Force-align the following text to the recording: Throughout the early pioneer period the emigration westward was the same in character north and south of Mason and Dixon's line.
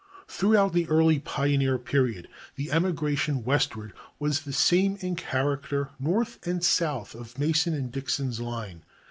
Throughout 0.27 0.73
the 0.73 0.87
early 0.89 1.19
pioneer 1.19 1.77
period 1.77 2.27
the 2.55 2.71
emigration 2.71 3.43
westward 3.43 3.93
was 4.17 4.39
the 4.41 4.51
same 4.51 4.95
in 5.01 5.15
character 5.15 5.91
north 5.99 6.39
and 6.47 6.63
south 6.65 7.13
of 7.13 7.37
Mason 7.37 7.75
and 7.75 7.91
Dixon's 7.91 8.39
line. 8.39 8.83